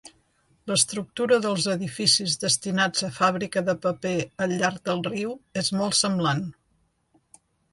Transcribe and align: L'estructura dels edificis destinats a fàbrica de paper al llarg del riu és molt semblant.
L'estructura 0.69 1.37
dels 1.43 1.67
edificis 1.73 2.37
destinats 2.45 3.05
a 3.09 3.11
fàbrica 3.19 3.63
de 3.69 3.77
paper 3.83 4.15
al 4.47 4.57
llarg 4.63 4.83
del 4.91 5.05
riu 5.11 5.37
és 5.63 5.71
molt 5.83 5.99
semblant. 6.03 6.45